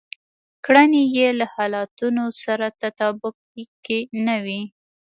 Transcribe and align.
کړنې 0.65 1.03
يې 1.15 1.27
له 1.39 1.45
حالتونو 1.55 2.23
سره 2.43 2.67
تطابق 2.81 3.35
کې 3.85 3.99
نه 4.25 4.35
وي. 4.45 4.61